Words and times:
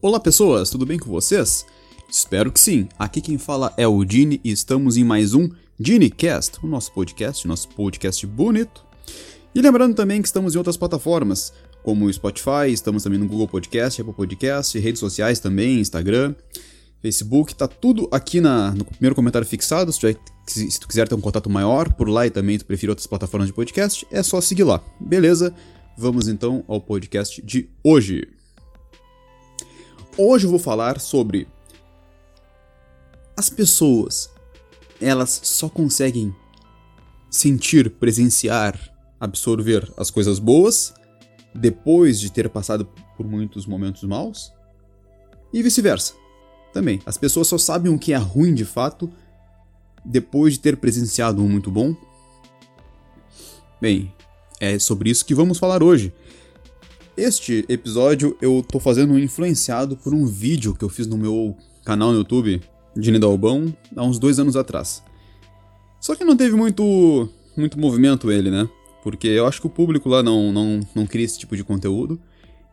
Olá 0.00 0.20
pessoas, 0.20 0.70
tudo 0.70 0.86
bem 0.86 0.96
com 0.96 1.10
vocês? 1.10 1.66
Espero 2.08 2.52
que 2.52 2.60
sim. 2.60 2.88
Aqui 2.96 3.20
quem 3.20 3.36
fala 3.36 3.74
é 3.76 3.84
o 3.88 4.04
Dini 4.04 4.40
e 4.44 4.52
estamos 4.52 4.96
em 4.96 5.02
mais 5.02 5.34
um 5.34 5.50
DiniCast, 5.76 6.64
o 6.64 6.68
nosso 6.68 6.92
podcast, 6.92 7.48
nosso 7.48 7.68
podcast 7.70 8.24
bonito. 8.24 8.86
E 9.52 9.60
lembrando 9.60 9.96
também 9.96 10.22
que 10.22 10.28
estamos 10.28 10.54
em 10.54 10.58
outras 10.58 10.76
plataformas, 10.76 11.52
como 11.82 12.06
o 12.06 12.12
Spotify, 12.12 12.70
estamos 12.70 13.02
também 13.02 13.18
no 13.18 13.26
Google 13.26 13.48
Podcast, 13.48 14.00
Apple 14.00 14.14
Podcast, 14.14 14.78
redes 14.78 15.00
sociais 15.00 15.40
também, 15.40 15.80
Instagram, 15.80 16.32
Facebook, 17.00 17.54
tá 17.54 17.68
tudo 17.68 18.08
aqui 18.10 18.40
na, 18.40 18.72
no 18.72 18.84
primeiro 18.84 19.14
comentário 19.14 19.46
fixado. 19.46 19.92
Se 19.92 20.00
tu, 20.00 20.24
se 20.46 20.80
tu 20.80 20.88
quiser 20.88 21.08
ter 21.08 21.14
um 21.14 21.20
contato 21.20 21.48
maior 21.48 21.92
por 21.92 22.08
lá 22.08 22.26
e 22.26 22.30
também 22.30 22.58
tu 22.58 22.64
prefere 22.64 22.90
outras 22.90 23.06
plataformas 23.06 23.48
de 23.48 23.54
podcast, 23.54 24.06
é 24.10 24.22
só 24.22 24.40
seguir 24.40 24.64
lá. 24.64 24.82
Beleza? 25.00 25.54
Vamos 25.96 26.28
então 26.28 26.64
ao 26.66 26.80
podcast 26.80 27.40
de 27.42 27.68
hoje. 27.82 28.28
Hoje 30.16 30.46
eu 30.46 30.50
vou 30.50 30.58
falar 30.58 30.98
sobre 30.98 31.46
as 33.36 33.48
pessoas. 33.48 34.30
Elas 35.00 35.40
só 35.44 35.68
conseguem 35.68 36.34
sentir, 37.30 37.90
presenciar, 37.90 38.76
absorver 39.20 39.88
as 39.96 40.10
coisas 40.10 40.40
boas 40.40 40.92
depois 41.54 42.18
de 42.18 42.32
ter 42.32 42.48
passado 42.48 42.88
por 43.16 43.26
muitos 43.26 43.66
momentos 43.66 44.02
maus 44.02 44.52
e 45.52 45.62
vice-versa. 45.62 46.14
Também, 46.78 47.00
as 47.04 47.18
pessoas 47.18 47.48
só 47.48 47.58
sabem 47.58 47.92
o 47.92 47.98
que 47.98 48.12
é 48.12 48.16
ruim 48.16 48.54
de 48.54 48.64
fato 48.64 49.10
depois 50.04 50.52
de 50.52 50.60
ter 50.60 50.76
presenciado 50.76 51.42
um 51.42 51.48
muito 51.48 51.72
bom. 51.72 51.92
Bem, 53.80 54.14
é 54.60 54.78
sobre 54.78 55.10
isso 55.10 55.26
que 55.26 55.34
vamos 55.34 55.58
falar 55.58 55.82
hoje. 55.82 56.12
Este 57.16 57.64
episódio 57.68 58.38
eu 58.40 58.62
tô 58.62 58.78
fazendo 58.78 59.18
influenciado 59.18 59.96
por 59.96 60.14
um 60.14 60.24
vídeo 60.24 60.72
que 60.72 60.84
eu 60.84 60.88
fiz 60.88 61.08
no 61.08 61.18
meu 61.18 61.56
canal 61.84 62.12
no 62.12 62.18
YouTube, 62.18 62.62
de 62.94 63.10
Nidalbão, 63.10 63.74
há 63.96 64.04
uns 64.04 64.20
dois 64.20 64.38
anos 64.38 64.54
atrás. 64.54 65.02
Só 66.00 66.14
que 66.14 66.24
não 66.24 66.36
teve 66.36 66.54
muito, 66.54 67.28
muito 67.56 67.76
movimento 67.76 68.30
ele, 68.30 68.52
né? 68.52 68.68
Porque 69.02 69.26
eu 69.26 69.48
acho 69.48 69.60
que 69.60 69.66
o 69.66 69.70
público 69.70 70.08
lá 70.08 70.22
não, 70.22 70.52
não, 70.52 70.78
não 70.94 71.06
cria 71.08 71.24
esse 71.24 71.40
tipo 71.40 71.56
de 71.56 71.64
conteúdo. 71.64 72.20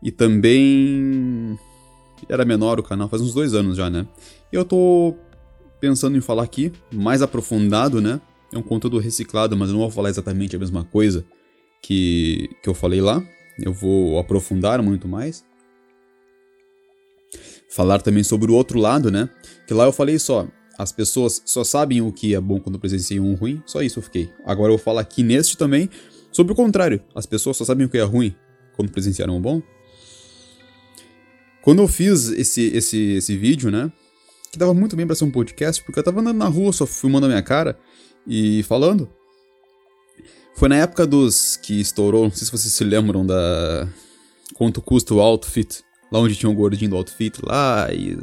E 0.00 0.12
também 0.12 1.58
era 2.28 2.44
menor 2.44 2.78
o 2.78 2.82
canal, 2.82 3.08
faz 3.08 3.22
uns 3.22 3.34
dois 3.34 3.54
anos 3.54 3.76
já, 3.76 3.90
né? 3.90 4.06
E 4.52 4.56
eu 4.56 4.64
tô 4.64 5.14
pensando 5.80 6.16
em 6.16 6.20
falar 6.20 6.42
aqui, 6.42 6.72
mais 6.92 7.22
aprofundado, 7.22 8.00
né? 8.00 8.20
É 8.52 8.58
um 8.58 8.62
conteúdo 8.62 8.98
reciclado, 8.98 9.56
mas 9.56 9.68
eu 9.68 9.74
não 9.74 9.80
vou 9.80 9.90
falar 9.90 10.08
exatamente 10.08 10.56
a 10.56 10.58
mesma 10.58 10.84
coisa 10.84 11.24
que, 11.82 12.48
que 12.62 12.68
eu 12.68 12.74
falei 12.74 13.00
lá 13.00 13.22
eu 13.58 13.72
vou 13.72 14.18
aprofundar 14.18 14.82
muito 14.82 15.08
mais. 15.08 15.44
Falar 17.70 18.00
também 18.00 18.22
sobre 18.22 18.50
o 18.50 18.54
outro 18.54 18.78
lado, 18.78 19.10
né? 19.10 19.28
Que 19.66 19.74
lá 19.74 19.84
eu 19.84 19.92
falei 19.92 20.18
só, 20.18 20.46
as 20.78 20.92
pessoas 20.92 21.42
só 21.44 21.64
sabem 21.64 22.00
o 22.00 22.12
que 22.12 22.34
é 22.34 22.40
bom 22.40 22.60
quando 22.60 22.78
presenciam 22.78 23.24
um 23.24 23.34
ruim, 23.34 23.62
só 23.66 23.82
isso 23.82 23.98
eu 23.98 24.02
fiquei. 24.02 24.30
Agora 24.44 24.72
eu 24.72 24.76
vou 24.76 24.84
falar 24.84 25.00
aqui 25.00 25.22
neste 25.22 25.56
também 25.56 25.90
sobre 26.30 26.52
o 26.52 26.56
contrário, 26.56 27.02
as 27.14 27.26
pessoas 27.26 27.56
só 27.56 27.64
sabem 27.64 27.86
o 27.86 27.88
que 27.88 27.98
é 27.98 28.02
ruim 28.02 28.34
quando 28.74 28.90
presenciaram 28.90 29.36
um 29.36 29.40
bom. 29.40 29.62
Quando 31.66 31.82
eu 31.82 31.88
fiz 31.88 32.28
esse, 32.28 32.62
esse, 32.68 33.14
esse 33.14 33.36
vídeo, 33.36 33.72
né? 33.72 33.90
Que 34.52 34.56
dava 34.56 34.72
muito 34.72 34.94
bem 34.94 35.04
pra 35.04 35.16
ser 35.16 35.24
um 35.24 35.32
podcast, 35.32 35.82
porque 35.82 35.98
eu 35.98 36.04
tava 36.04 36.20
andando 36.20 36.36
na 36.36 36.46
rua 36.46 36.72
só 36.72 36.86
filmando 36.86 37.26
a 37.26 37.28
minha 37.28 37.42
cara 37.42 37.76
e 38.24 38.62
falando. 38.62 39.10
Foi 40.54 40.68
na 40.68 40.76
época 40.76 41.04
dos 41.04 41.56
que 41.56 41.80
estourou, 41.80 42.22
não 42.22 42.30
sei 42.30 42.44
se 42.44 42.52
vocês 42.52 42.72
se 42.72 42.84
lembram 42.84 43.26
da. 43.26 43.88
Quanto 44.54 44.80
custa 44.80 45.12
o 45.12 45.20
outfit. 45.20 45.82
Lá 46.12 46.20
onde 46.20 46.36
tinha 46.36 46.48
o 46.48 46.52
um 46.52 46.56
gordinho 46.56 46.90
do 46.90 46.96
outfit 46.98 47.40
lá 47.42 47.92
e. 47.92 48.16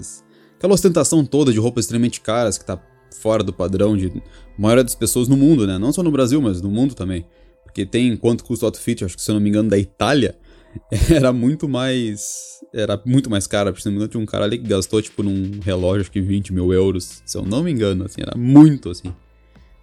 Aquela 0.57 0.73
ostentação 0.73 1.25
toda 1.25 1.51
de 1.51 1.59
roupas 1.59 1.83
extremamente 1.83 2.21
caras 2.21 2.57
que 2.57 2.63
tá 2.63 2.81
fora 3.19 3.43
do 3.43 3.51
padrão 3.51 3.97
de 3.97 4.23
maioria 4.57 4.85
das 4.85 4.95
pessoas 4.95 5.27
no 5.27 5.35
mundo, 5.35 5.67
né? 5.67 5.77
Não 5.77 5.91
só 5.91 6.01
no 6.01 6.11
Brasil, 6.11 6.41
mas 6.41 6.61
no 6.61 6.71
mundo 6.71 6.95
também. 6.95 7.27
Porque 7.65 7.85
tem 7.85 8.15
quanto 8.15 8.45
custa 8.45 8.65
o 8.65 8.67
outfit, 8.67 9.03
acho 9.03 9.17
que 9.17 9.21
se 9.21 9.29
eu 9.29 9.33
não 9.35 9.41
me 9.41 9.49
engano, 9.49 9.69
da 9.69 9.77
Itália, 9.77 10.37
era 11.11 11.31
muito 11.31 11.67
mais. 11.67 12.59
Era 12.73 13.01
muito 13.05 13.29
mais 13.29 13.47
não 13.85 13.91
me 13.91 13.97
engano, 13.97 14.07
tinha 14.07 14.23
um 14.23 14.25
cara 14.25 14.45
ali 14.45 14.57
que 14.57 14.67
gastou, 14.67 15.01
tipo, 15.01 15.21
num 15.21 15.59
relógio, 15.61 16.01
acho 16.01 16.11
que 16.11 16.21
20 16.21 16.53
mil 16.53 16.73
euros. 16.73 17.21
Se 17.25 17.37
eu 17.37 17.43
não 17.43 17.63
me 17.63 17.71
engano, 17.71 18.05
assim, 18.05 18.21
era 18.21 18.35
muito 18.37 18.89
assim. 18.89 19.13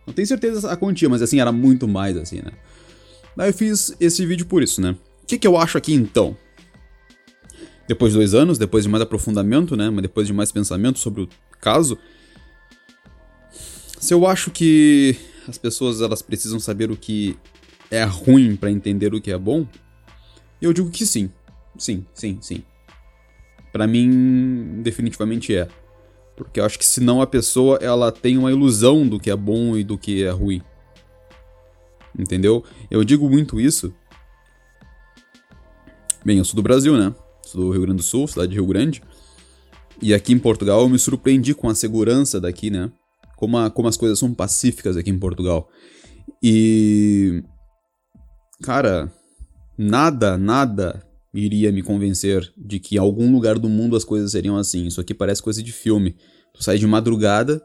Não 0.07 0.15
tenho 0.15 0.27
certeza 0.27 0.71
a 0.71 0.77
quantia, 0.77 1.09
mas 1.09 1.23
assim, 1.23 1.41
era 1.41 1.53
muito 1.53 1.87
mais 1.87 2.17
assim, 2.17 2.37
né? 2.37 2.53
Daí 3.37 3.51
eu 3.51 3.55
fiz 3.55 3.95
esse 4.01 4.27
vídeo 4.27 4.47
por 4.47 4.63
isso, 4.63 4.81
né? 4.81 4.97
O 5.23 5.27
que, 5.27 5.39
que 5.39 5.47
eu 5.47 5.57
acho 5.57 5.79
aqui 5.79 5.95
então? 5.95 6.37
Depois 7.87 8.13
de 8.13 8.19
dois 8.19 8.35
anos, 8.35 8.59
depois 8.59 8.85
de 8.85 8.91
mais 8.91 9.03
aprofundamento, 9.03 9.77
né? 9.77 9.89
Mas 9.91 10.03
depois 10.03 10.27
de 10.27 10.33
mais 10.33 10.51
pensamento 10.51 10.99
sobre 10.99 11.23
o 11.23 11.29
caso. 11.61 11.99
Se 14.01 14.13
eu 14.15 14.27
acho 14.27 14.51
que 14.51 15.15
as 15.47 15.59
pessoas 15.59 16.01
elas 16.01 16.23
precisam 16.23 16.59
saber 16.59 16.91
o 16.91 16.97
que 16.97 17.37
é 17.91 18.03
ruim 18.05 18.57
para 18.57 18.71
entender 18.71 19.15
o 19.15 19.21
que 19.21 19.31
é 19.31 19.39
bom, 19.39 19.67
eu 20.61 20.73
digo 20.73 20.91
que 20.91 21.07
sim. 21.07 21.31
Sim, 21.79 22.05
sim, 22.15 22.39
sim. 22.41 22.63
Para 23.73 23.87
mim, 23.87 24.83
definitivamente 24.83 25.55
é. 25.55 25.69
Porque 26.37 26.61
eu 26.61 26.65
acho 26.65 26.79
que 26.79 26.85
senão 26.85 27.21
a 27.21 27.27
pessoa 27.27 27.79
ela 27.81 28.11
tem 28.11 28.37
uma 28.39 28.51
ilusão 28.51 29.07
do 29.07 29.21
que 29.21 29.31
é 29.31 29.37
bom 29.37 29.77
e 29.77 29.85
do 29.85 29.97
que 29.99 30.25
é 30.25 30.31
ruim. 30.31 30.63
Entendeu? 32.19 32.65
Eu 32.91 33.05
digo 33.05 33.29
muito 33.29 33.61
isso. 33.61 33.95
Bem, 36.25 36.39
eu 36.39 36.45
sou 36.45 36.57
do 36.57 36.63
Brasil, 36.63 36.97
né? 36.97 37.15
Sou 37.43 37.61
do 37.61 37.71
Rio 37.71 37.83
Grande 37.83 37.99
do 37.99 38.03
Sul, 38.03 38.27
cidade 38.27 38.49
de 38.49 38.57
Rio 38.57 38.67
Grande. 38.67 39.03
E 40.03 40.13
aqui 40.15 40.33
em 40.33 40.39
Portugal 40.39 40.81
eu 40.81 40.89
me 40.89 40.99
surpreendi 40.99 41.55
com 41.55 41.69
a 41.69 41.75
segurança 41.75 42.41
daqui, 42.41 42.71
né? 42.71 42.91
Como, 43.37 43.57
a, 43.59 43.71
como 43.71 43.89
as 43.89 43.97
coisas 43.97 44.19
são 44.19 44.35
pacíficas 44.35 44.97
aqui 44.97 45.11
em 45.11 45.19
Portugal. 45.19 45.69
E. 46.43 47.43
Cara, 48.63 49.11
nada, 49.81 50.37
nada 50.37 51.03
iria 51.33 51.73
me 51.73 51.83
convencer 51.83 52.53
de 52.55 52.79
que 52.79 52.97
em 52.97 52.99
algum 52.99 53.33
lugar 53.33 53.59
do 53.59 53.69
mundo 53.69 53.97
as 53.97 54.05
coisas 54.05 54.33
seriam 54.33 54.59
assim. 54.59 54.87
Isso 54.87 55.01
aqui 55.01 55.15
parece 55.15 55.43
coisa 55.43 55.63
de 55.63 55.73
filme. 55.73 56.17
Tu 56.53 56.63
sai 56.63 56.77
de 56.77 56.87
madrugada 56.87 57.63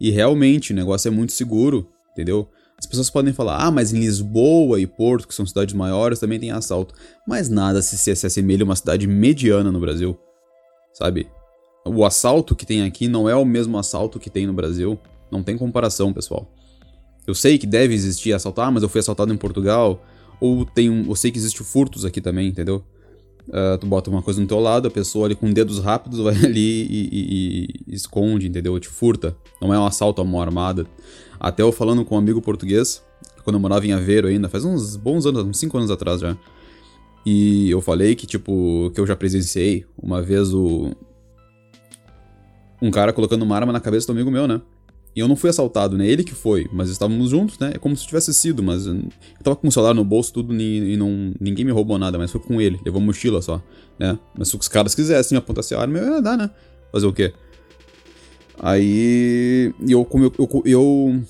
e 0.00 0.10
realmente 0.10 0.72
o 0.72 0.74
negócio 0.74 1.08
é 1.08 1.10
muito 1.10 1.32
seguro, 1.32 1.88
entendeu? 2.12 2.48
As 2.78 2.86
pessoas 2.86 3.10
podem 3.10 3.34
falar, 3.34 3.58
ah, 3.58 3.70
mas 3.70 3.92
em 3.92 4.00
Lisboa 4.00 4.80
e 4.80 4.86
Porto, 4.86 5.28
que 5.28 5.34
são 5.34 5.44
cidades 5.44 5.74
maiores, 5.74 6.18
também 6.18 6.40
tem 6.40 6.50
assalto. 6.50 6.94
Mas 7.28 7.50
nada 7.50 7.82
se, 7.82 7.98
se 7.98 8.26
assemelha 8.26 8.62
a 8.62 8.64
uma 8.64 8.74
cidade 8.74 9.06
mediana 9.06 9.70
no 9.70 9.78
Brasil, 9.78 10.18
sabe? 10.94 11.28
O 11.84 12.04
assalto 12.04 12.56
que 12.56 12.64
tem 12.64 12.82
aqui 12.82 13.08
não 13.08 13.28
é 13.28 13.36
o 13.36 13.44
mesmo 13.44 13.76
assalto 13.76 14.18
que 14.18 14.30
tem 14.30 14.46
no 14.46 14.54
Brasil. 14.54 14.98
Não 15.30 15.42
tem 15.42 15.58
comparação, 15.58 16.12
pessoal. 16.12 16.50
Eu 17.26 17.34
sei 17.34 17.58
que 17.58 17.66
deve 17.66 17.94
existir 17.94 18.32
assalto, 18.32 18.60
ah, 18.60 18.70
mas 18.70 18.82
eu 18.82 18.88
fui 18.88 19.00
assaltado 19.00 19.32
em 19.32 19.36
Portugal. 19.36 20.02
Ou 20.42 20.64
tem 20.64 20.90
um, 20.90 21.08
eu 21.08 21.14
sei 21.14 21.30
que 21.30 21.38
existe 21.38 21.62
furtos 21.62 22.04
aqui 22.04 22.20
também, 22.20 22.48
entendeu? 22.48 22.82
Uh, 23.46 23.78
tu 23.78 23.86
bota 23.86 24.10
uma 24.10 24.22
coisa 24.22 24.40
no 24.40 24.46
teu 24.48 24.58
lado, 24.58 24.88
a 24.88 24.90
pessoa 24.90 25.26
ali 25.26 25.36
com 25.36 25.52
dedos 25.52 25.78
rápidos 25.78 26.18
vai 26.18 26.34
ali 26.44 26.82
e, 26.82 27.08
e, 27.12 27.68
e, 27.86 27.94
esconde, 27.94 28.48
entendeu? 28.48 28.76
Te 28.80 28.88
furta. 28.88 29.36
Não 29.60 29.72
é 29.72 29.78
um 29.78 29.86
assalto 29.86 30.20
à 30.20 30.24
mão 30.24 30.42
armada. 30.42 30.84
Até 31.38 31.62
eu 31.62 31.70
falando 31.70 32.04
com 32.04 32.16
um 32.16 32.18
amigo 32.18 32.42
português, 32.42 33.00
quando 33.44 33.54
eu 33.54 33.60
morava 33.60 33.86
em 33.86 33.92
Aveiro 33.92 34.26
ainda, 34.26 34.48
faz 34.48 34.64
uns 34.64 34.96
bons 34.96 35.26
anos, 35.26 35.44
uns 35.44 35.58
5 35.58 35.78
anos 35.78 35.92
atrás 35.92 36.20
já. 36.20 36.36
E 37.24 37.70
eu 37.70 37.80
falei 37.80 38.16
que, 38.16 38.26
tipo, 38.26 38.90
que 38.92 39.00
eu 39.00 39.06
já 39.06 39.14
presenciei 39.14 39.86
uma 39.96 40.20
vez 40.20 40.52
o. 40.52 40.90
Um 42.80 42.90
cara 42.90 43.12
colocando 43.12 43.42
uma 43.42 43.54
arma 43.54 43.72
na 43.72 43.78
cabeça 43.78 44.08
do 44.08 44.12
amigo 44.12 44.28
meu, 44.28 44.48
né? 44.48 44.60
E 45.14 45.20
eu 45.20 45.28
não 45.28 45.36
fui 45.36 45.50
assaltado, 45.50 45.96
né? 45.96 46.06
Ele 46.06 46.24
que 46.24 46.34
foi, 46.34 46.66
mas 46.72 46.88
estávamos 46.88 47.30
juntos, 47.30 47.58
né? 47.58 47.72
É 47.74 47.78
como 47.78 47.94
se 47.94 48.06
tivesse 48.06 48.32
sido, 48.32 48.62
mas 48.62 48.86
eu 48.86 49.02
tava 49.42 49.56
com 49.56 49.68
o 49.68 49.72
celular 49.72 49.92
no 49.92 50.04
bolso, 50.04 50.32
tudo, 50.32 50.54
e 50.54 50.96
não, 50.96 51.34
ninguém 51.38 51.64
me 51.64 51.70
roubou 51.70 51.98
nada, 51.98 52.16
mas 52.16 52.30
foi 52.30 52.40
com 52.40 52.60
ele, 52.60 52.80
levou 52.84 53.00
mochila 53.00 53.42
só, 53.42 53.62
né? 53.98 54.18
Mas 54.36 54.48
se 54.48 54.56
os 54.56 54.68
caras 54.68 54.94
quisessem 54.94 55.36
apontar 55.36 55.64
a 55.70 55.80
arma, 55.80 55.98
eu 55.98 56.14
ia 56.14 56.22
dar, 56.22 56.38
né? 56.38 56.50
Fazer 56.90 57.06
o 57.06 57.12
quê? 57.12 57.32
Aí, 58.58 59.74
eu, 59.86 60.04
como 60.04 60.24
eu, 60.24 60.32
eu, 60.38 60.62
eu, 60.64 61.22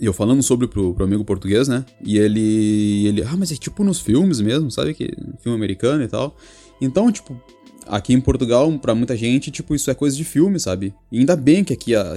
eu 0.00 0.12
falando 0.12 0.42
sobre 0.42 0.66
pro, 0.66 0.94
pro 0.94 1.04
amigo 1.04 1.24
português, 1.24 1.68
né? 1.68 1.84
E 2.02 2.18
ele, 2.18 3.06
ele, 3.06 3.22
ah, 3.22 3.36
mas 3.36 3.52
é 3.52 3.56
tipo 3.56 3.84
nos 3.84 4.00
filmes 4.00 4.40
mesmo, 4.40 4.70
sabe? 4.70 4.94
que 4.94 5.10
Filme 5.42 5.56
americano 5.56 6.02
e 6.02 6.08
tal. 6.08 6.34
Então, 6.80 7.10
tipo, 7.12 7.38
aqui 7.86 8.14
em 8.14 8.20
Portugal, 8.20 8.70
para 8.78 8.94
muita 8.94 9.16
gente, 9.16 9.50
tipo, 9.50 9.74
isso 9.74 9.90
é 9.90 9.94
coisa 9.94 10.16
de 10.16 10.24
filme, 10.24 10.58
sabe? 10.58 10.94
E 11.10 11.18
ainda 11.18 11.36
bem 11.36 11.62
que 11.64 11.72
aqui 11.72 11.94
a 11.94 12.16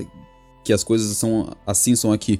que 0.63 0.73
as 0.73 0.83
coisas 0.83 1.15
são 1.17 1.51
assim 1.65 1.95
são 1.95 2.11
aqui. 2.11 2.39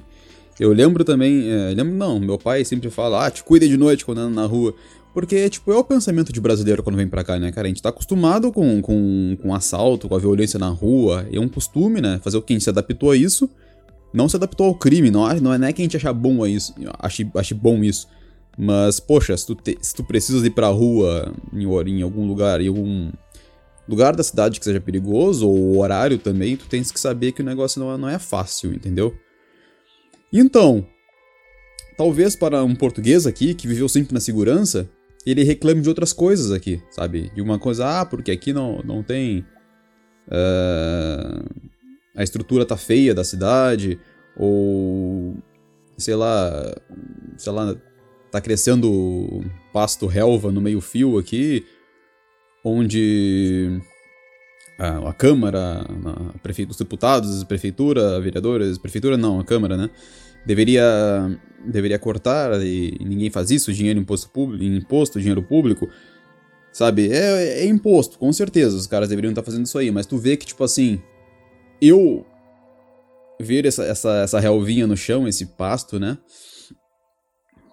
Eu 0.58 0.72
lembro 0.72 1.04
também, 1.04 1.50
é, 1.50 1.74
lembro 1.74 1.94
não, 1.94 2.20
meu 2.20 2.38
pai 2.38 2.64
sempre 2.64 2.88
fala, 2.88 3.26
ah, 3.26 3.30
te 3.30 3.42
cuida 3.42 3.66
de 3.66 3.76
noite 3.76 4.04
quando 4.04 4.18
anda 4.18 4.42
na 4.42 4.46
rua. 4.46 4.74
Porque, 5.12 5.48
tipo, 5.48 5.72
é 5.72 5.76
o 5.76 5.84
pensamento 5.84 6.32
de 6.32 6.40
brasileiro 6.40 6.82
quando 6.82 6.96
vem 6.96 7.06
pra 7.06 7.22
cá, 7.22 7.38
né, 7.38 7.52
cara? 7.52 7.66
A 7.66 7.68
gente 7.68 7.80
tá 7.80 7.88
acostumado 7.88 8.50
com, 8.50 8.82
com, 8.82 9.36
com 9.40 9.54
assalto, 9.54 10.08
com 10.08 10.16
a 10.16 10.18
violência 10.18 10.58
na 10.58 10.68
rua. 10.68 11.24
É 11.32 11.38
um 11.38 11.48
costume, 11.48 12.00
né? 12.00 12.20
Fazer 12.22 12.36
o 12.36 12.42
que? 12.42 12.52
A 12.52 12.56
gente 12.56 12.64
se 12.64 12.70
adaptou 12.70 13.12
a 13.12 13.16
isso. 13.16 13.48
não 14.12 14.28
se 14.28 14.36
adaptou 14.36 14.66
ao 14.66 14.74
crime, 14.74 15.10
não, 15.10 15.22
não 15.40 15.52
é, 15.52 15.58
não 15.58 15.68
é 15.68 15.72
que 15.72 15.82
a 15.82 15.84
gente 15.84 15.96
acha 15.96 16.12
bom 16.12 16.46
isso, 16.46 16.74
ache, 16.98 17.28
ache 17.34 17.54
bom 17.54 17.82
isso. 17.82 18.08
Mas, 18.56 19.00
poxa, 19.00 19.36
se 19.36 19.46
tu, 19.46 19.54
te, 19.56 19.76
se 19.80 19.94
tu 19.94 20.04
precisas 20.04 20.44
ir 20.44 20.50
pra 20.50 20.68
rua 20.68 21.32
em, 21.52 21.64
em 21.64 22.02
algum 22.02 22.26
lugar, 22.26 22.60
em 22.60 22.68
algum 22.68 23.10
lugar 23.88 24.16
da 24.16 24.22
cidade 24.22 24.58
que 24.58 24.64
seja 24.64 24.80
perigoso, 24.80 25.48
ou 25.48 25.78
horário 25.78 26.18
também, 26.18 26.56
tu 26.56 26.66
tens 26.66 26.90
que 26.90 26.98
saber 26.98 27.32
que 27.32 27.42
o 27.42 27.44
negócio 27.44 27.80
não 27.80 27.92
é, 27.92 27.96
não 27.96 28.08
é 28.08 28.18
fácil, 28.18 28.72
entendeu? 28.72 29.14
Então, 30.32 30.86
talvez 31.96 32.34
para 32.34 32.64
um 32.64 32.74
português 32.74 33.26
aqui, 33.26 33.54
que 33.54 33.68
viveu 33.68 33.88
sempre 33.88 34.14
na 34.14 34.20
segurança, 34.20 34.88
ele 35.26 35.42
reclame 35.42 35.80
de 35.80 35.88
outras 35.88 36.12
coisas 36.12 36.50
aqui, 36.50 36.82
sabe? 36.90 37.30
De 37.34 37.40
uma 37.40 37.58
coisa, 37.58 38.00
ah, 38.00 38.04
porque 38.04 38.30
aqui 38.30 38.52
não, 38.52 38.82
não 38.84 39.02
tem. 39.02 39.44
Uh, 40.28 41.44
a 42.16 42.22
estrutura 42.22 42.66
tá 42.66 42.76
feia 42.76 43.14
da 43.14 43.24
cidade, 43.24 43.98
ou. 44.36 45.36
sei 45.96 46.14
lá. 46.14 46.74
sei 47.36 47.52
lá. 47.52 47.74
tá 48.30 48.40
crescendo 48.40 49.44
pasto 49.72 50.06
relva 50.06 50.52
no 50.52 50.60
meio-fio 50.60 51.18
aqui, 51.18 51.64
onde. 52.64 53.80
A, 54.78 55.10
a 55.10 55.12
Câmara, 55.12 55.86
a 56.34 56.38
prefe... 56.38 56.66
os 56.68 56.76
deputados, 56.76 57.42
a 57.42 57.46
prefeitura, 57.46 58.20
vereadores, 58.20 58.76
prefeitura 58.76 59.16
não, 59.16 59.38
a 59.38 59.44
Câmara, 59.44 59.76
né? 59.76 59.90
deveria 60.44 61.40
deveria 61.64 61.98
cortar 61.98 62.60
e 62.62 62.98
ninguém 63.00 63.30
faz 63.30 63.50
isso, 63.50 63.72
dinheiro 63.72 63.98
imposto 63.98 64.28
público, 64.28 64.62
imposto, 64.62 65.18
dinheiro 65.18 65.42
público, 65.42 65.88
sabe? 66.72 67.10
É, 67.10 67.60
é 67.60 67.66
imposto, 67.66 68.18
com 68.18 68.30
certeza, 68.32 68.76
os 68.76 68.86
caras 68.86 69.08
deveriam 69.08 69.30
estar 69.30 69.42
fazendo 69.42 69.64
isso 69.64 69.78
aí, 69.78 69.90
mas 69.90 70.04
tu 70.04 70.18
vê 70.18 70.36
que 70.36 70.44
tipo 70.44 70.62
assim, 70.62 71.00
eu 71.80 72.26
ver 73.40 73.64
essa 73.64 73.84
essa 73.84 74.10
essa 74.18 74.40
relvinha 74.40 74.86
no 74.86 74.96
chão, 74.96 75.26
esse 75.26 75.46
pasto, 75.46 75.98
né? 75.98 76.18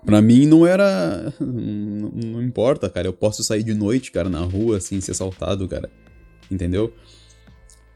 Pra 0.05 0.21
mim 0.21 0.45
não 0.45 0.65
era. 0.65 1.33
Não, 1.39 2.09
não, 2.09 2.43
importa, 2.43 2.89
cara. 2.89 3.07
Eu 3.07 3.13
posso 3.13 3.43
sair 3.43 3.63
de 3.63 3.73
noite, 3.73 4.11
cara, 4.11 4.29
na 4.29 4.39
rua, 4.39 4.77
assim, 4.77 4.99
ser 4.99 5.11
assaltado, 5.11 5.67
cara. 5.67 5.89
Entendeu? 6.49 6.93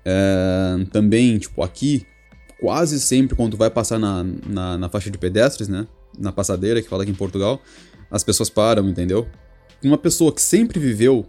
É, 0.06 0.86
também, 0.92 1.38
tipo, 1.40 1.64
aqui, 1.64 2.06
quase 2.60 3.00
sempre 3.00 3.36
quando 3.36 3.52
tu 3.52 3.58
vai 3.58 3.72
passar 3.72 3.98
na, 3.98 4.24
na, 4.48 4.78
na, 4.78 4.90
faixa 4.90 5.10
de 5.10 5.18
pedestres, 5.18 5.68
né? 5.68 5.88
Na 6.18 6.32
passadeira, 6.32 6.82
que 6.82 6.88
fala 6.88 7.04
aqui 7.04 7.12
em 7.12 7.16
Portugal, 7.16 7.60
as 8.12 8.24
pessoas 8.24 8.50
param, 8.50 8.88
entendeu? 8.88 9.28
Uma 9.84 9.98
pessoa 9.98 10.32
que 10.32 10.42
sempre 10.42 10.80
viveu 10.80 11.26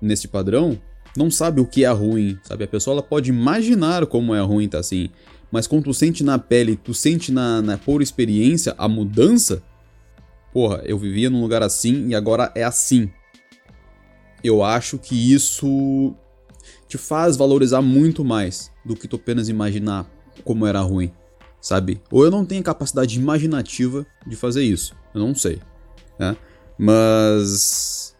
nesse 0.00 0.28
padrão 0.28 0.78
não 1.16 1.30
sabe 1.30 1.60
o 1.60 1.66
que 1.66 1.84
é 1.84 1.90
ruim, 1.90 2.38
sabe? 2.42 2.64
A 2.64 2.68
pessoa 2.68 2.94
ela 2.94 3.02
pode 3.02 3.30
imaginar 3.30 4.04
como 4.06 4.34
é 4.34 4.40
ruim, 4.40 4.68
tá 4.68 4.78
assim. 4.78 5.08
Mas 5.50 5.66
quando 5.66 5.84
tu 5.84 5.94
sente 5.94 6.22
na 6.22 6.38
pele, 6.38 6.76
tu 6.76 6.92
sente 6.92 7.32
na, 7.32 7.62
na 7.62 7.78
por 7.78 8.02
experiência 8.02 8.74
a 8.76 8.88
mudança, 8.88 9.62
porra, 10.56 10.80
eu 10.86 10.96
vivia 10.96 11.28
num 11.28 11.42
lugar 11.42 11.62
assim 11.62 12.08
e 12.08 12.14
agora 12.14 12.50
é 12.54 12.64
assim. 12.64 13.10
Eu 14.42 14.64
acho 14.64 14.96
que 14.96 15.34
isso 15.34 16.14
te 16.88 16.96
faz 16.96 17.36
valorizar 17.36 17.82
muito 17.82 18.24
mais 18.24 18.72
do 18.82 18.96
que 18.96 19.06
tu 19.06 19.16
apenas 19.16 19.50
imaginar 19.50 20.10
como 20.44 20.64
era 20.64 20.80
ruim, 20.80 21.12
sabe? 21.60 22.00
Ou 22.10 22.24
eu 22.24 22.30
não 22.30 22.42
tenho 22.42 22.62
capacidade 22.62 23.18
imaginativa 23.18 24.06
de 24.26 24.34
fazer 24.34 24.62
isso, 24.62 24.94
eu 25.14 25.20
não 25.20 25.34
sei, 25.34 25.60
né? 26.18 26.34
Mas 26.78 28.16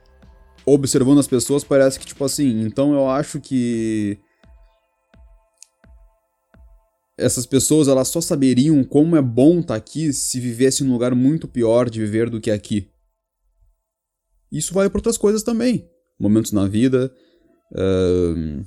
observando 0.67 1.21
as 1.21 1.27
pessoas 1.27 1.65
parece 1.65 1.99
que 1.99 2.05
tipo 2.05 2.23
assim, 2.23 2.67
então 2.67 2.93
eu 2.93 3.09
acho 3.09 3.41
que 3.41 4.19
essas 7.19 7.47
pessoas 7.47 7.89
elas 7.89 8.09
só 8.09 8.21
saberiam 8.21 8.85
como 8.85 9.17
é 9.17 9.23
bom 9.23 9.61
estar 9.61 9.69
tá 9.69 9.77
aqui 9.77 10.13
se 10.13 10.39
vivesse 10.39 10.85
num 10.85 10.93
lugar 10.93 11.15
muito 11.15 11.49
pior 11.49 11.89
de 11.89 12.01
viver 12.01 12.29
do 12.29 12.41
que 12.41 12.51
aqui. 12.51 12.91
Isso 14.53 14.75
vale 14.75 14.91
para 14.91 14.99
outras 14.99 15.19
coisas 15.19 15.43
também. 15.43 15.89
Momentos 16.19 16.53
na 16.53 16.67
vida, 16.67 17.13
uh, 17.73 18.67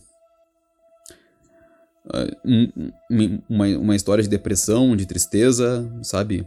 uma, 3.50 3.68
uma 3.68 3.96
história 3.96 4.24
de 4.24 4.30
depressão, 4.30 4.96
de 4.96 5.06
tristeza, 5.06 5.90
sabe? 6.04 6.46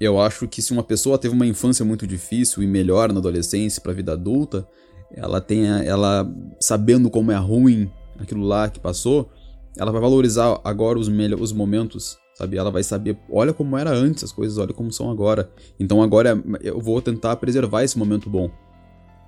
Eu 0.00 0.20
acho 0.20 0.48
que 0.48 0.60
se 0.60 0.72
uma 0.72 0.82
pessoa 0.82 1.18
teve 1.18 1.34
uma 1.34 1.46
infância 1.46 1.84
muito 1.84 2.06
difícil 2.06 2.62
e 2.62 2.66
melhor 2.66 3.12
na 3.12 3.20
adolescência 3.20 3.80
para 3.80 3.92
a 3.92 3.94
vida 3.94 4.12
adulta, 4.12 4.66
ela 5.14 5.40
tenha, 5.40 5.82
ela 5.84 6.28
sabendo 6.60 7.08
como 7.08 7.30
é 7.30 7.36
ruim 7.36 7.90
aquilo 8.18 8.42
lá 8.42 8.68
que 8.68 8.80
passou, 8.80 9.30
ela 9.76 9.90
vai 9.90 10.00
valorizar 10.00 10.60
agora 10.64 10.98
os 10.98 11.08
os 11.08 11.52
momentos, 11.52 12.18
sabe? 12.34 12.56
Ela 12.56 12.70
vai 12.70 12.82
saber, 12.82 13.16
olha 13.30 13.52
como 13.52 13.76
era 13.76 13.90
antes 13.90 14.24
as 14.24 14.32
coisas, 14.32 14.58
olha 14.58 14.72
como 14.72 14.92
são 14.92 15.10
agora. 15.10 15.50
Então 15.78 16.02
agora 16.02 16.42
eu 16.60 16.80
vou 16.80 17.00
tentar 17.00 17.36
preservar 17.36 17.82
esse 17.82 17.98
momento 17.98 18.28
bom. 18.28 18.50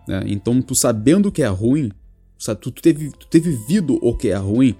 Né? 0.06 0.22
Então 0.26 0.60
tu 0.60 0.74
sabendo 0.74 1.28
o 1.28 1.32
que 1.32 1.42
é 1.42 1.48
ruim, 1.48 1.90
sabe? 2.38 2.60
Tu, 2.60 2.70
tu, 2.70 2.82
teve, 2.82 3.10
tu 3.10 3.26
ter 3.26 3.40
vivido 3.40 3.98
o 4.02 4.14
que 4.16 4.28
é 4.28 4.36
ruim, 4.36 4.76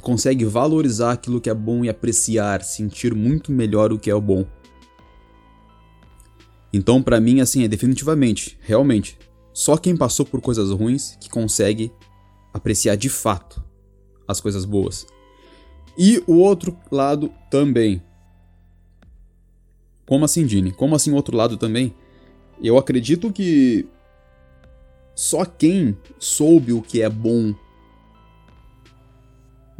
consegue 0.00 0.44
valorizar 0.44 1.12
aquilo 1.12 1.40
que 1.40 1.50
é 1.50 1.54
bom 1.54 1.84
e 1.84 1.88
apreciar, 1.88 2.62
sentir 2.62 3.14
muito 3.14 3.50
melhor 3.50 3.92
o 3.92 3.98
que 3.98 4.10
é 4.10 4.14
o 4.14 4.20
bom. 4.20 4.46
Então, 6.72 7.02
para 7.02 7.20
mim, 7.20 7.40
assim, 7.40 7.64
é 7.64 7.68
definitivamente, 7.68 8.56
realmente, 8.60 9.18
só 9.52 9.76
quem 9.76 9.96
passou 9.96 10.24
por 10.24 10.40
coisas 10.40 10.70
ruins 10.70 11.16
que 11.20 11.28
consegue 11.28 11.92
apreciar 12.54 12.96
de 12.96 13.08
fato 13.08 13.60
as 14.30 14.40
coisas 14.40 14.64
boas. 14.64 15.06
E 15.96 16.22
o 16.26 16.36
outro 16.36 16.76
lado 16.90 17.32
também. 17.50 18.02
Como 20.06 20.24
assim, 20.24 20.46
Dini? 20.46 20.72
Como 20.72 20.94
assim 20.94 21.12
outro 21.12 21.36
lado 21.36 21.56
também? 21.56 21.94
Eu 22.62 22.76
acredito 22.78 23.32
que 23.32 23.86
só 25.14 25.44
quem 25.44 25.96
soube 26.18 26.72
o 26.72 26.82
que 26.82 27.02
é 27.02 27.08
bom 27.08 27.54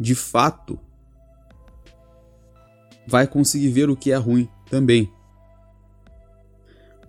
de 0.00 0.14
fato, 0.14 0.78
vai 3.06 3.26
conseguir 3.26 3.68
ver 3.68 3.90
o 3.90 3.96
que 3.96 4.10
é 4.10 4.16
ruim 4.16 4.48
também. 4.70 5.12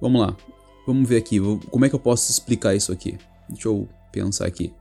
Vamos 0.02 0.20
lá. 0.20 0.36
Vamos 0.86 1.08
ver 1.08 1.18
aqui. 1.18 1.40
Como 1.70 1.86
é 1.86 1.90
que 1.90 1.96
eu 1.96 2.00
posso 2.00 2.30
explicar 2.30 2.76
isso 2.76 2.92
aqui? 2.92 3.18
Deixa 3.48 3.70
eu 3.70 3.88
pensar 4.12 4.46
aqui. 4.46 4.74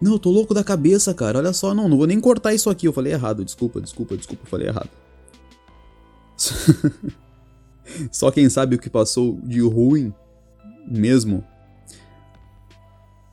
Não, 0.00 0.12
eu 0.12 0.18
tô 0.18 0.30
louco 0.30 0.54
da 0.54 0.62
cabeça, 0.62 1.12
cara. 1.12 1.38
Olha 1.38 1.52
só, 1.52 1.74
não, 1.74 1.88
não 1.88 1.96
vou 1.96 2.06
nem 2.06 2.20
cortar 2.20 2.54
isso 2.54 2.70
aqui. 2.70 2.86
Eu 2.86 2.92
falei 2.92 3.12
errado. 3.12 3.44
Desculpa, 3.44 3.80
desculpa, 3.80 4.16
desculpa, 4.16 4.44
eu 4.44 4.50
falei 4.50 4.68
errado. 4.68 4.90
Só 8.12 8.30
quem 8.30 8.48
sabe 8.48 8.76
o 8.76 8.78
que 8.78 8.90
passou 8.90 9.40
de 9.42 9.60
ruim 9.60 10.12
mesmo. 10.86 11.44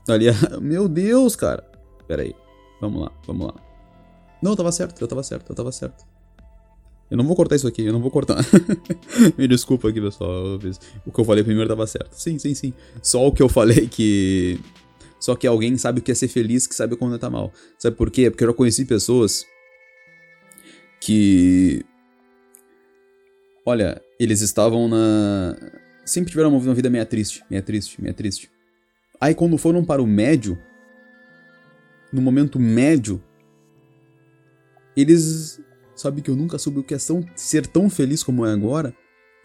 Ali, 0.08 0.26
meu 0.62 0.88
Deus, 0.88 1.36
cara. 1.36 1.64
Pera 2.08 2.24
aí. 2.24 2.36
Vamos 2.82 3.02
lá, 3.02 3.12
vamos 3.26 3.48
lá. 3.48 3.54
Não, 4.42 4.52
eu 4.52 4.56
tava 4.56 4.72
certo, 4.72 5.02
eu 5.02 5.08
tava 5.08 5.24
certo, 5.24 5.50
eu 5.50 5.56
tava 5.56 5.72
certo. 5.72 6.06
Eu 7.10 7.18
não 7.18 7.26
vou 7.26 7.36
cortar 7.36 7.56
isso 7.56 7.68
aqui, 7.68 7.86
eu 7.86 7.94
não 7.94 8.02
vou 8.02 8.10
cortar. 8.10 8.38
Me 9.38 9.48
desculpa 9.48 9.90
aqui, 9.90 10.02
pessoal. 10.02 10.60
O 11.06 11.12
que 11.12 11.20
eu 11.20 11.26
falei 11.26 11.44
primeiro 11.44 11.70
tava 11.70 11.86
certo. 11.86 12.14
Sim, 12.14 12.40
sim, 12.40 12.54
sim. 12.56 12.74
Só 13.02 13.26
o 13.28 13.32
que 13.32 13.44
eu 13.44 13.50
falei 13.50 13.88
que. 13.88 14.60
Só 15.20 15.36
que 15.36 15.48
alguém 15.48 15.78
sabe 15.78 16.00
o 16.00 16.04
que 16.04 16.12
é 16.12 16.16
ser 16.16 16.28
feliz, 16.28 16.68
que 16.68 16.76
sabe 16.76 16.96
quando 16.96 17.18
tá 17.18 17.30
mal. 17.30 17.52
Sabe 17.80 17.96
por 17.96 18.12
quê? 18.12 18.30
Porque 18.30 18.44
eu 18.44 18.50
já 18.50 18.54
conheci 18.54 18.86
pessoas 18.86 19.46
que. 21.00 21.84
Olha, 23.66 24.02
eles 24.20 24.42
estavam 24.42 24.88
na. 24.88 25.56
Sempre 26.06 26.32
tiveram 26.32 26.56
uma 26.56 26.74
vida 26.74 26.90
meio 26.90 27.06
triste, 27.06 27.44
meio 27.50 27.64
triste, 27.64 28.02
meio 28.02 28.14
triste. 28.14 28.50
Aí 29.20 29.34
quando 29.34 29.58
foram 29.58 29.84
para 29.84 30.02
o 30.02 30.08
médio, 30.08 30.58
no 32.12 32.22
momento 32.22 32.60
médio, 32.60 33.22
eles. 34.96 35.60
Sabe 35.96 36.22
que 36.22 36.30
eu 36.30 36.36
nunca 36.36 36.58
soube 36.58 36.80
o 36.80 36.84
que 36.84 36.94
é 36.94 36.98
ser 37.36 37.66
tão 37.68 37.90
feliz 37.90 38.22
como 38.22 38.46
é 38.46 38.52
agora. 38.52 38.94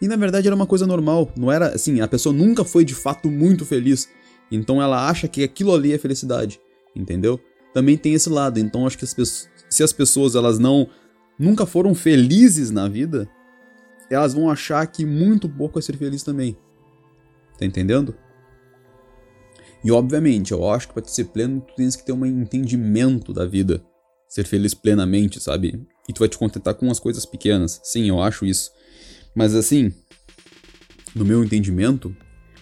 E 0.01 0.07
na 0.07 0.17
verdade 0.17 0.47
era 0.47 0.55
uma 0.55 0.67
coisa 0.67 0.85
normal. 0.85 1.31
Não 1.37 1.51
era 1.51 1.67
assim, 1.69 2.01
a 2.01 2.07
pessoa 2.07 2.33
nunca 2.33 2.65
foi 2.65 2.83
de 2.83 2.93
fato 2.93 3.31
muito 3.31 3.65
feliz. 3.65 4.09
Então 4.51 4.81
ela 4.81 5.07
acha 5.07 5.27
que 5.27 5.43
aquilo 5.43 5.73
ali 5.73 5.93
é 5.93 5.97
felicidade. 5.97 6.59
Entendeu? 6.95 7.39
Também 7.73 7.97
tem 7.97 8.13
esse 8.13 8.29
lado. 8.29 8.59
Então 8.59 8.85
acho 8.85 8.97
que 8.97 9.05
as 9.05 9.13
pessoas, 9.13 9.49
se 9.69 9.83
as 9.83 9.93
pessoas 9.93 10.35
elas 10.35 10.59
não. 10.59 10.87
nunca 11.39 11.65
foram 11.65 11.95
felizes 11.95 12.69
na 12.69 12.87
vida, 12.87 13.29
elas 14.09 14.33
vão 14.33 14.49
achar 14.49 14.85
que 14.87 15.05
muito 15.05 15.47
pouco 15.47 15.79
é 15.79 15.81
ser 15.81 15.97
feliz 15.97 16.21
também. 16.21 16.57
Tá 17.57 17.65
entendendo? 17.65 18.15
E 19.83 19.91
obviamente, 19.91 20.51
eu 20.51 20.69
acho 20.69 20.89
que 20.89 20.93
para 20.93 21.05
ser 21.05 21.25
pleno, 21.25 21.61
tu 21.61 21.73
tens 21.75 21.95
que 21.95 22.05
ter 22.05 22.11
um 22.11 22.25
entendimento 22.25 23.33
da 23.33 23.45
vida. 23.45 23.83
Ser 24.27 24.45
feliz 24.45 24.73
plenamente, 24.73 25.39
sabe? 25.39 25.85
E 26.07 26.13
tu 26.13 26.19
vai 26.19 26.29
te 26.29 26.37
contentar 26.37 26.75
com 26.75 26.89
as 26.91 26.99
coisas 26.99 27.25
pequenas. 27.25 27.79
Sim, 27.83 28.07
eu 28.07 28.21
acho 28.21 28.45
isso. 28.45 28.71
Mas 29.35 29.55
assim, 29.55 29.91
no 31.15 31.25
meu 31.25 31.43
entendimento, 31.43 32.15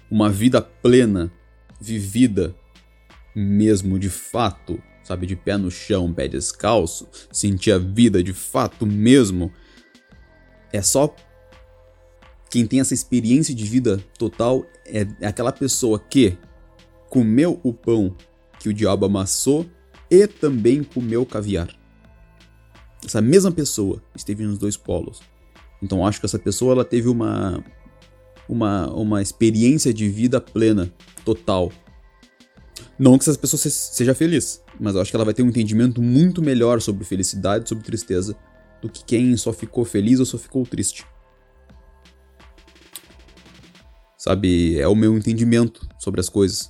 uma 0.09 0.29
vida 0.29 0.61
plena, 0.61 1.31
vivida 1.79 2.55
mesmo 3.35 3.97
de 3.97 4.09
fato, 4.09 4.81
sabe, 5.03 5.25
de 5.25 5.35
pé 5.35 5.57
no 5.57 5.71
chão, 5.71 6.13
pé 6.13 6.27
descalço, 6.27 7.07
sentir 7.31 7.71
a 7.71 7.77
vida 7.77 8.23
de 8.23 8.33
fato 8.33 8.85
mesmo, 8.85 9.51
é 10.71 10.81
só 10.81 11.15
quem 12.49 12.65
tem 12.65 12.79
essa 12.79 12.93
experiência 12.93 13.53
de 13.53 13.63
vida 13.63 14.03
total 14.17 14.65
é, 14.85 15.07
é 15.21 15.27
aquela 15.27 15.51
pessoa 15.51 15.99
que 15.99 16.37
comeu 17.09 17.59
o 17.63 17.73
pão 17.73 18.15
que 18.59 18.69
o 18.69 18.73
diabo 18.73 19.05
amassou 19.05 19.65
e 20.09 20.27
também 20.27 20.83
comeu 20.83 21.25
caviar. 21.25 21.69
Essa 23.05 23.21
mesma 23.21 23.51
pessoa 23.51 24.01
esteve 24.15 24.43
nos 24.43 24.57
dois 24.57 24.75
polos. 24.75 25.21
Então 25.81 26.05
acho 26.05 26.19
que 26.19 26.25
essa 26.25 26.39
pessoa 26.39 26.73
ela 26.73 26.85
teve 26.85 27.07
uma 27.07 27.63
uma, 28.49 28.91
uma 28.91 29.21
experiência 29.21 29.93
de 29.93 30.09
vida 30.09 30.41
plena, 30.41 30.91
total. 31.23 31.71
Não 32.97 33.17
que 33.17 33.29
essa 33.29 33.39
pessoa 33.39 33.59
seja 33.59 34.13
feliz, 34.13 34.61
mas 34.79 34.95
eu 34.95 35.01
acho 35.01 35.11
que 35.11 35.15
ela 35.15 35.23
vai 35.23 35.33
ter 35.33 35.43
um 35.43 35.47
entendimento 35.47 36.01
muito 36.01 36.41
melhor 36.41 36.81
sobre 36.81 37.05
felicidade, 37.05 37.69
sobre 37.69 37.83
tristeza, 37.83 38.35
do 38.81 38.89
que 38.89 39.05
quem 39.05 39.37
só 39.37 39.53
ficou 39.53 39.85
feliz 39.85 40.19
ou 40.19 40.25
só 40.25 40.37
ficou 40.37 40.65
triste. 40.65 41.05
Sabe, 44.17 44.77
é 44.77 44.87
o 44.87 44.95
meu 44.95 45.17
entendimento 45.17 45.87
sobre 45.97 46.19
as 46.19 46.27
coisas. 46.27 46.69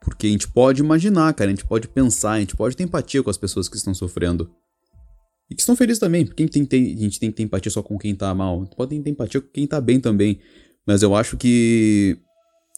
Porque 0.00 0.26
a 0.26 0.30
gente 0.30 0.48
pode 0.48 0.80
imaginar, 0.80 1.32
cara, 1.34 1.50
a 1.50 1.54
gente 1.54 1.66
pode 1.66 1.86
pensar, 1.86 2.32
a 2.32 2.40
gente 2.40 2.56
pode 2.56 2.76
ter 2.76 2.84
empatia 2.84 3.22
com 3.22 3.30
as 3.30 3.36
pessoas 3.36 3.68
que 3.68 3.76
estão 3.76 3.94
sofrendo. 3.94 4.50
E 5.48 5.54
que 5.54 5.60
estão 5.60 5.76
felizes 5.76 6.00
também, 6.00 6.24
porque 6.24 6.42
a 6.42 6.46
gente 6.46 6.66
tem, 6.66 6.94
a 6.94 6.98
gente 6.98 7.20
tem 7.20 7.30
que 7.30 7.36
ter 7.36 7.42
empatia 7.42 7.70
só 7.70 7.82
com 7.82 7.98
quem 7.98 8.14
tá 8.14 8.34
mal. 8.34 8.66
Pode 8.76 8.98
ter 8.98 9.10
empatia 9.10 9.40
com 9.40 9.48
quem 9.48 9.66
tá 9.66 9.80
bem 9.80 10.00
também. 10.00 10.40
Mas 10.86 11.02
eu 11.02 11.14
acho 11.14 11.36
que 11.36 12.18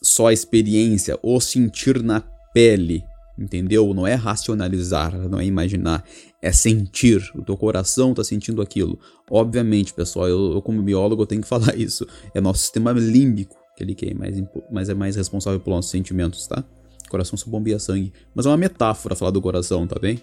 só 0.03 0.27
a 0.27 0.33
experiência, 0.33 1.19
o 1.23 1.41
sentir 1.41 2.03
na 2.03 2.21
pele, 2.53 3.05
entendeu? 3.39 3.95
Não 3.95 4.07
é 4.07 4.15
racionalizar, 4.15 5.17
não 5.29 5.39
é 5.39 5.45
imaginar, 5.45 6.05
é 6.41 6.53
sentir. 6.53 7.23
O 7.35 7.43
teu 7.43 7.57
coração 7.57 8.13
tá 8.13 8.25
sentindo 8.25 8.61
aquilo. 8.61 8.99
Obviamente, 9.31 9.95
pessoal, 9.95 10.29
eu, 10.29 10.53
eu 10.55 10.63
como 10.63 10.83
biólogo 10.83 11.23
eu 11.23 11.27
tenho 11.27 11.43
que 11.43 11.49
falar 11.49 11.77
isso. 11.77 12.07
É 12.35 12.41
nosso 12.41 12.61
sistema 12.61 12.93
límbico 12.93 13.57
que 13.77 13.83
ele 13.83 13.95
que 13.95 14.07
é 14.07 14.15
mais, 14.15 14.37
mas 14.71 14.89
é 14.89 14.95
mais 14.95 15.17
responsável 15.17 15.59
pelos 15.61 15.79
nossos 15.79 15.91
sentimentos, 15.91 16.47
tá? 16.47 16.63
O 17.07 17.11
coração 17.11 17.37
só 17.37 17.51
bombeia 17.51 17.79
sangue. 17.79 18.13
Mas 18.35 18.47
é 18.47 18.49
uma 18.49 18.57
metáfora 18.57 19.15
falar 19.15 19.31
do 19.31 19.41
coração, 19.41 19.87
tá 19.87 19.99
bem? 19.99 20.23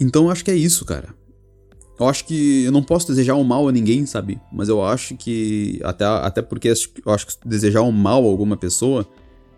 Então 0.00 0.24
eu 0.24 0.30
acho 0.30 0.44
que 0.44 0.50
é 0.50 0.54
isso, 0.54 0.84
cara. 0.84 1.14
Eu 1.98 2.08
acho 2.08 2.24
que 2.26 2.64
eu 2.64 2.72
não 2.72 2.82
posso 2.82 3.06
desejar 3.06 3.34
o 3.34 3.40
um 3.40 3.44
mal 3.44 3.66
a 3.66 3.72
ninguém, 3.72 4.04
sabe? 4.04 4.38
Mas 4.52 4.68
eu 4.68 4.84
acho 4.84 5.16
que. 5.16 5.80
Até, 5.82 6.04
até 6.04 6.42
porque 6.42 6.68
eu 6.68 7.12
acho 7.12 7.26
que 7.26 7.48
desejar 7.48 7.80
o 7.80 7.88
um 7.88 7.92
mal 7.92 8.22
a 8.24 8.28
alguma 8.28 8.56
pessoa, 8.56 9.06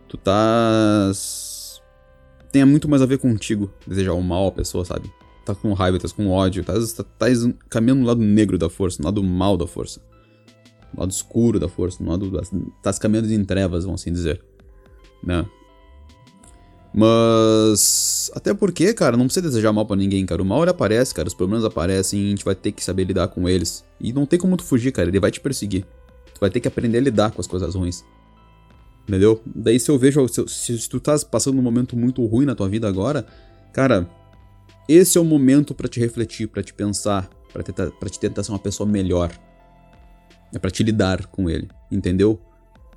tu 0.09 0.17
tá. 0.17 1.11
Tem 2.53 2.65
muito 2.65 2.89
mais 2.89 3.03
a 3.03 3.07
ver 3.07 3.19
contigo 3.19 3.71
desejar 3.87 4.13
o 4.13 4.19
um 4.19 4.23
mal 4.23 4.47
a 4.47 4.53
pessoa, 4.53 4.85
sabe? 4.85 5.11
Tá 5.45 5.55
com 5.55 5.73
raiva, 5.73 5.99
tá 5.99 6.09
com 6.09 6.31
ódio, 6.31 6.63
tá, 6.63 6.75
tá, 6.75 7.05
tá 7.05 7.27
caminhando 7.69 8.03
no 8.03 8.07
lado 8.07 8.21
negro 8.21 8.57
da 8.57 8.71
força, 8.71 8.99
no 9.01 9.07
lado 9.07 9.23
mal 9.23 9.57
da 9.57 9.67
força. 9.67 10.01
No 10.95 11.01
lado 11.01 11.11
escuro 11.11 11.59
da 11.59 11.69
força, 11.69 12.03
no 12.03 12.11
lado. 12.11 12.31
Tá 12.83 12.93
caminhando 12.95 13.33
em 13.33 13.45
trevas, 13.45 13.85
vamos 13.85 14.01
assim 14.01 14.13
dizer. 14.13 14.41
Né? 15.25 15.45
Mas. 16.99 18.29
Até 18.35 18.53
porque, 18.53 18.93
cara, 18.93 19.17
não 19.17 19.27
precisa 19.27 19.47
desejar 19.47 19.73
mal 19.73 19.87
para 19.87 19.95
ninguém, 19.95 20.27
cara. 20.27 20.43
O 20.43 20.45
mal 20.45 20.63
ele 20.63 20.73
aparece, 20.73 21.15
cara. 21.15 21.29
Os 21.29 21.35
problemas 21.35 21.65
aparecem 21.65 22.21
e 22.21 22.27
a 22.27 22.31
gente 22.31 22.45
vai 22.45 22.57
ter 22.57 22.73
que 22.73 22.83
saber 22.83 23.05
lidar 23.05 23.29
com 23.29 23.49
eles. 23.49 23.85
E 24.01 24.13
não 24.13 24.27
tem 24.27 24.37
como 24.37 24.57
tu 24.57 24.65
fugir, 24.65 24.91
cara. 24.91 25.09
Ele 25.09 25.21
vai 25.21 25.31
te 25.31 25.41
perseguir. 25.41 25.85
Tu 26.35 26.41
vai 26.41 26.51
ter 26.51 26.59
que 26.59 26.67
aprender 26.67 26.99
a 26.99 27.01
lidar 27.01 27.31
com 27.31 27.41
as 27.41 27.47
coisas 27.47 27.77
ruins. 27.77 28.05
Entendeu? 29.07 29.41
Daí 29.47 29.79
se 29.79 29.89
eu 29.89 29.97
vejo. 29.97 30.27
Se, 30.27 30.77
se 30.77 30.89
tu 30.89 30.99
tá 30.99 31.17
passando 31.21 31.57
um 31.57 31.63
momento 31.63 31.97
muito 31.97 32.25
ruim 32.27 32.45
na 32.45 32.57
tua 32.57 32.69
vida 32.69 32.89
agora, 32.89 33.25
cara. 33.73 34.11
Esse 34.89 35.19
é 35.19 35.21
o 35.21 35.25
momento 35.25 35.75
para 35.75 35.87
te 35.87 36.01
refletir, 36.01 36.49
para 36.49 36.63
te 36.63 36.75
pensar, 36.75 37.29
para 37.53 37.63
pra 37.63 38.09
te 38.09 38.19
tentar 38.19 38.43
ser 38.43 38.51
uma 38.51 38.59
pessoa 38.59 38.89
melhor. 38.89 39.31
É 40.53 40.59
para 40.59 40.71
te 40.71 40.83
lidar 40.83 41.27
com 41.27 41.49
ele, 41.49 41.69
entendeu? 41.93 42.41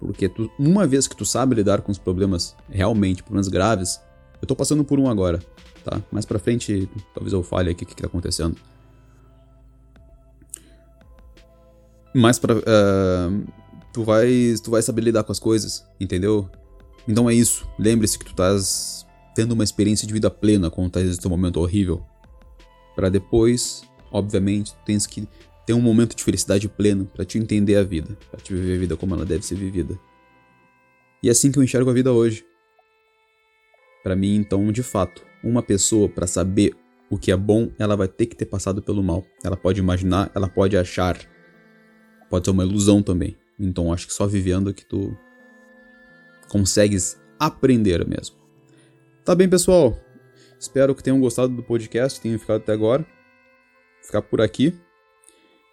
Porque 0.01 0.27
tu, 0.27 0.49
uma 0.57 0.87
vez 0.87 1.07
que 1.07 1.15
tu 1.15 1.23
sabe 1.23 1.55
lidar 1.55 1.81
com 1.81 1.91
os 1.91 1.99
problemas 1.99 2.55
realmente, 2.67 3.21
problemas 3.21 3.47
graves, 3.47 4.01
eu 4.41 4.47
tô 4.47 4.55
passando 4.55 4.83
por 4.83 4.99
um 4.99 5.07
agora, 5.07 5.39
tá? 5.85 6.01
Mais 6.11 6.25
pra 6.25 6.39
frente, 6.39 6.89
talvez 7.13 7.31
eu 7.31 7.43
fale 7.43 7.69
aqui 7.69 7.83
o 7.83 7.87
que, 7.87 7.93
que 7.93 8.01
tá 8.01 8.07
acontecendo. 8.07 8.57
Mais 12.15 12.39
pra. 12.39 12.55
Uh, 12.55 13.45
tu, 13.93 14.03
vai, 14.03 14.55
tu 14.63 14.71
vai 14.71 14.81
saber 14.81 15.01
lidar 15.01 15.23
com 15.23 15.31
as 15.31 15.39
coisas, 15.39 15.85
entendeu? 15.99 16.49
Então 17.07 17.29
é 17.29 17.33
isso. 17.35 17.69
Lembre-se 17.77 18.17
que 18.17 18.25
tu 18.25 18.31
estás 18.31 19.05
tendo 19.35 19.51
uma 19.51 19.63
experiência 19.63 20.07
de 20.07 20.13
vida 20.13 20.31
plena 20.31 20.71
quando 20.71 20.89
tá 20.89 20.99
nesse 20.99 21.25
momento 21.27 21.59
horrível. 21.59 22.03
para 22.95 23.07
depois, 23.07 23.83
obviamente, 24.11 24.73
tu 24.73 24.79
tens 24.83 25.05
que 25.05 25.27
ter 25.65 25.73
um 25.73 25.81
momento 25.81 26.15
de 26.15 26.23
felicidade 26.23 26.67
pleno 26.67 27.05
para 27.05 27.25
te 27.25 27.37
entender 27.37 27.75
a 27.75 27.83
vida, 27.83 28.17
para 28.29 28.39
te 28.39 28.53
viver 28.53 28.75
a 28.75 28.79
vida 28.79 28.97
como 28.97 29.15
ela 29.15 29.25
deve 29.25 29.45
ser 29.45 29.55
vivida. 29.55 29.99
E 31.23 31.29
é 31.29 31.31
assim 31.31 31.51
que 31.51 31.59
eu 31.59 31.63
enxergo 31.63 31.89
a 31.89 31.93
vida 31.93 32.11
hoje. 32.11 32.45
Para 34.03 34.15
mim, 34.15 34.35
então, 34.35 34.71
de 34.71 34.81
fato, 34.81 35.23
uma 35.43 35.61
pessoa 35.61 36.09
para 36.09 36.25
saber 36.25 36.75
o 37.09 37.17
que 37.17 37.31
é 37.31 37.37
bom, 37.37 37.69
ela 37.77 37.95
vai 37.95 38.07
ter 38.07 38.25
que 38.25 38.35
ter 38.35 38.45
passado 38.45 38.81
pelo 38.81 39.03
mal. 39.03 39.23
Ela 39.43 39.55
pode 39.55 39.79
imaginar, 39.79 40.31
ela 40.33 40.47
pode 40.49 40.75
achar. 40.75 41.17
Pode 42.29 42.45
ser 42.45 42.51
uma 42.51 42.63
ilusão 42.63 43.03
também. 43.03 43.37
Então, 43.59 43.93
acho 43.93 44.07
que 44.07 44.13
só 44.13 44.25
vivendo 44.25 44.73
que 44.73 44.85
tu 44.85 45.15
consegues 46.47 47.19
aprender 47.39 48.07
mesmo. 48.07 48.35
Tá 49.23 49.35
bem, 49.35 49.47
pessoal? 49.47 49.95
Espero 50.59 50.95
que 50.95 51.03
tenham 51.03 51.19
gostado 51.19 51.55
do 51.55 51.61
podcast, 51.61 52.19
tenham 52.19 52.39
ficado 52.39 52.61
até 52.61 52.73
agora. 52.73 53.03
Vou 53.03 54.05
ficar 54.05 54.21
por 54.21 54.41
aqui. 54.41 54.73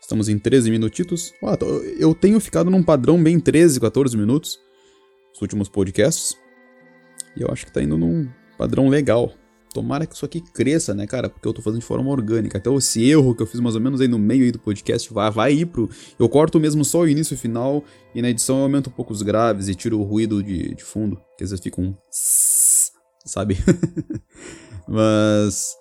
Estamos 0.01 0.29
em 0.29 0.39
13 0.39 0.71
minutitos. 0.71 1.33
eu 1.99 2.15
tenho 2.15 2.41
ficado 2.41 2.71
num 2.71 2.83
padrão 2.83 3.23
bem 3.23 3.39
13, 3.39 3.81
14 3.81 4.17
minutos 4.17 4.59
nos 5.33 5.43
últimos 5.43 5.69
podcasts. 5.69 6.37
E 7.37 7.43
eu 7.43 7.49
acho 7.51 7.67
que 7.67 7.73
tá 7.73 7.83
indo 7.83 7.97
num 7.97 8.29
padrão 8.57 8.89
legal. 8.89 9.33
Tomara 9.73 10.07
que 10.07 10.15
isso 10.15 10.25
aqui 10.25 10.41
cresça, 10.41 10.95
né, 10.95 11.07
cara? 11.07 11.29
Porque 11.29 11.47
eu 11.47 11.53
tô 11.53 11.61
fazendo 11.61 11.81
de 11.81 11.87
forma 11.87 12.11
orgânica. 12.11 12.59
Até 12.59 12.73
esse 12.75 13.05
erro 13.05 13.35
que 13.35 13.43
eu 13.43 13.47
fiz 13.47 13.61
mais 13.61 13.75
ou 13.75 13.81
menos 13.81 14.01
aí 14.01 14.09
no 14.09 14.19
meio 14.19 14.45
aí 14.45 14.51
do 14.51 14.59
podcast 14.59 15.13
vai, 15.13 15.31
vai 15.31 15.53
ir 15.53 15.67
pro. 15.67 15.91
Eu 16.19 16.29
corto 16.29 16.59
mesmo 16.59 16.85
só 16.85 17.01
o 17.01 17.09
início 17.09 17.35
e 17.35 17.37
o 17.37 17.39
final. 17.39 17.85
E 18.15 18.23
na 18.23 18.31
edição 18.31 18.59
eu 18.59 18.63
aumento 18.63 18.89
um 18.89 18.93
pouco 18.93 19.13
os 19.13 19.23
graves 19.23 19.69
e 19.69 19.75
tiro 19.75 20.01
o 20.01 20.03
ruído 20.03 20.43
de, 20.43 20.75
de 20.75 20.83
fundo. 20.83 21.21
Que 21.37 21.45
às 21.45 21.51
vezes 21.51 21.63
fica 21.63 21.81
um. 21.81 21.95
Sabe? 23.27 23.59
Mas. 24.89 25.77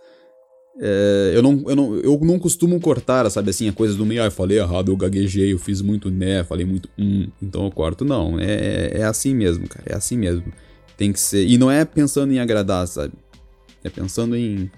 É, 0.80 1.32
eu, 1.34 1.42
não, 1.42 1.64
eu, 1.68 1.76
não, 1.76 1.96
eu 1.96 2.20
não 2.22 2.38
costumo 2.38 2.80
cortar, 2.80 3.30
sabe 3.32 3.50
assim, 3.50 3.68
a 3.68 3.74
coisa 3.74 3.96
do 3.96 4.06
meio, 4.06 4.22
ah, 4.22 4.26
eu 4.26 4.32
falei 4.32 4.60
errado, 4.60 4.92
eu 4.92 4.98
gaguejei, 4.98 5.52
eu 5.52 5.58
fiz 5.58 5.82
muito 5.82 6.12
né, 6.12 6.44
falei 6.44 6.66
muito 6.66 6.88
hum, 6.98 7.28
então 7.42 7.66
eu 7.66 7.72
corto. 7.72 8.06
Não, 8.06 8.40
é, 8.40 9.00
é 9.00 9.04
assim 9.04 9.34
mesmo, 9.34 9.68
cara, 9.68 9.86
é 9.88 9.96
assim 9.96 10.18
mesmo. 10.18 10.52
Tem 10.96 11.14
que 11.14 11.20
ser. 11.20 11.46
E 11.46 11.58
não 11.58 11.70
é 11.70 11.86
pensando 11.86 12.34
em 12.34 12.40
agradar, 12.40 12.88
sabe? 12.88 13.14
É 13.84 13.90
pensando 13.90 14.36
em. 14.36 14.70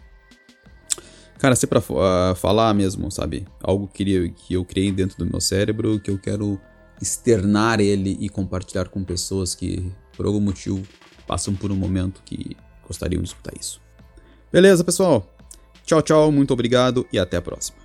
Cara, 1.37 1.55
ser 1.55 1.67
pra 1.67 1.79
uh, 1.79 2.35
falar 2.35 2.73
mesmo, 2.73 3.09
sabe? 3.09 3.47
Algo 3.63 3.87
que, 3.87 4.29
que 4.31 4.53
eu 4.53 4.65
criei 4.65 4.91
dentro 4.91 5.17
do 5.17 5.25
meu 5.25 5.39
cérebro, 5.39 5.97
que 5.97 6.11
eu 6.11 6.19
quero 6.19 6.59
externar 7.01 7.79
ele 7.79 8.17
e 8.19 8.27
compartilhar 8.27 8.89
com 8.89 9.01
pessoas 9.05 9.55
que, 9.55 9.89
por 10.17 10.25
algum 10.25 10.41
motivo, 10.41 10.83
passam 11.25 11.55
por 11.55 11.71
um 11.71 11.75
momento 11.77 12.21
que 12.25 12.57
gostariam 12.85 13.21
de 13.21 13.29
escutar 13.29 13.53
isso. 13.57 13.81
Beleza, 14.51 14.83
pessoal? 14.83 15.38
Tchau, 15.89 16.03
tchau, 16.03 16.31
muito 16.31 16.53
obrigado 16.53 17.07
e 17.11 17.17
até 17.17 17.37
a 17.37 17.41
próxima. 17.41 17.78